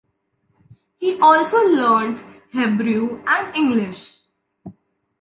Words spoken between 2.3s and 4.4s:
Hebrew and English